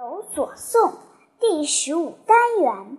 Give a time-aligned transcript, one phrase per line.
[0.00, 0.94] 有所诵
[1.38, 2.96] 第十五单元：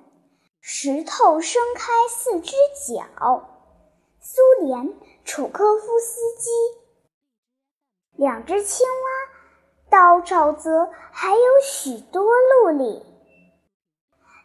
[0.60, 3.50] 石头伸开四只脚。
[4.20, 4.94] 苏联
[5.26, 6.52] 楚科夫斯基。
[8.16, 13.04] 两只青蛙到沼泽还有许多路里。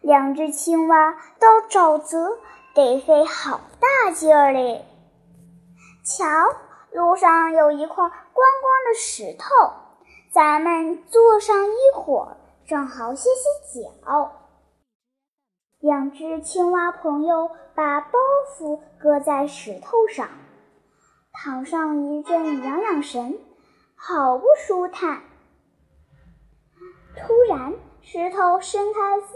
[0.00, 2.38] 两只青蛙到沼泽
[2.74, 4.82] 得费好大劲儿哩。
[6.06, 6.24] 瞧，
[6.90, 8.08] 路上有一块光
[8.62, 9.46] 光的石头，
[10.32, 12.38] 咱们坐上一会儿。
[12.66, 14.32] 正好歇歇脚。
[15.78, 18.18] 两只青蛙朋友把包
[18.58, 20.28] 袱搁在石头上，
[21.32, 23.38] 躺上一阵养养神，
[23.94, 25.22] 好不舒坦。
[27.16, 29.26] 突然，石头伸开四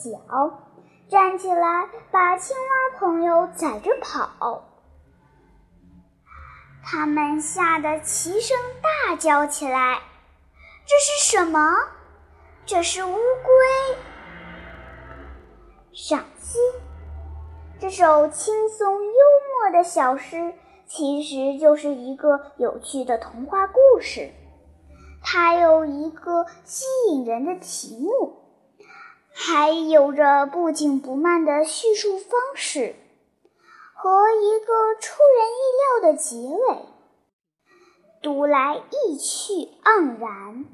[0.00, 0.60] 只脚，
[1.08, 4.64] 站起来，把青蛙朋友载着跑。
[6.84, 10.00] 他们吓得齐声大叫起来
[10.86, 11.74] ：“这是什么？”
[12.68, 13.96] 这是乌龟。
[15.94, 16.58] 赏析：
[17.80, 20.52] 这首轻松幽默的小诗，
[20.86, 24.32] 其实就是一个有趣的童话故事。
[25.22, 28.36] 它有一个吸引人的题目，
[29.32, 32.94] 还有着不紧不慢的叙述方式，
[33.94, 35.62] 和一个出人意
[36.02, 36.84] 料的结尾，
[38.20, 40.66] 读来意趣盎然。